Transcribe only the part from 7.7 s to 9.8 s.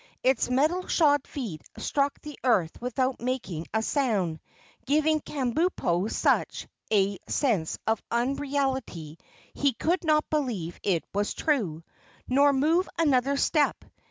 of unreality he